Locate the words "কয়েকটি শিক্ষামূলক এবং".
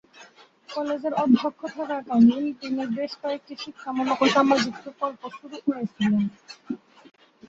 3.21-4.27